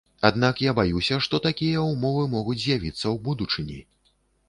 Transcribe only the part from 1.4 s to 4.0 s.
такія ўмовы могуць з'явіцца ў будучыні.